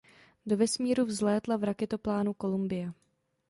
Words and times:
Do 0.47 0.57
vesmíru 0.57 1.05
vzlétla 1.05 1.57
v 1.57 1.63
raketoplánu 1.63 2.33
Columbia. 2.41 2.93